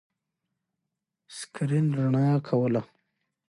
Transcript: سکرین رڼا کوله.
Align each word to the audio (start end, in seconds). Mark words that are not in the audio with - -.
سکرین 1.37 1.87
رڼا 1.97 2.25
کوله. 2.47 2.81